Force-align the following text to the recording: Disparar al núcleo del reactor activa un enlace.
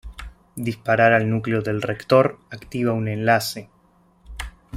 Disparar 0.55 1.13
al 1.13 1.29
núcleo 1.29 1.61
del 1.61 1.83
reactor 1.83 2.39
activa 2.49 2.91
un 2.93 3.07
enlace. 3.07 3.69